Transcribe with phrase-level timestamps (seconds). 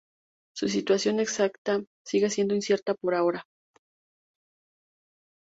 [0.55, 3.45] Su situación exacta sigue siendo incierta por ahora.